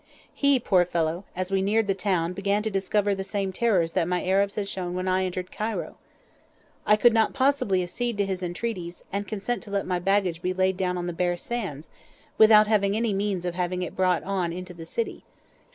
[0.33, 4.07] He, poor fellow, as we neared the town began to discover the same terrors that
[4.07, 5.95] my Arabs had shown when I entered Cairo.
[6.87, 10.55] I could not possibly accede to his entreaties and consent to let my baggage be
[10.55, 11.87] laid down on the bare sands,
[12.39, 15.23] without any means of having it brought on into the city.